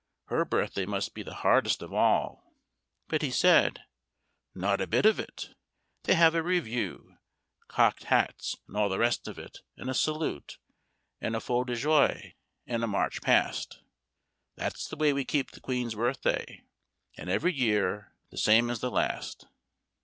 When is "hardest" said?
1.45-1.83